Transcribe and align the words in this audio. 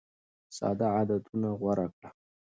ساده 0.57 0.87
عادتونه 0.95 1.49
غوره 1.59 1.87
کړه. 1.95 2.09